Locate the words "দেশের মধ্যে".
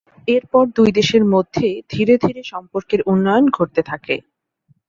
0.91-1.67